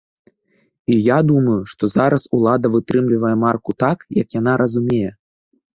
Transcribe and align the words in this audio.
І 0.93 0.95
я 1.07 1.17
думаю, 1.33 1.59
што 1.73 1.91
зараз 1.97 2.27
улада 2.39 2.67
вытрымлівае 2.77 3.35
марку 3.47 3.71
так, 3.87 3.97
як 4.23 4.27
яна 4.43 4.53
разумее. 4.65 5.11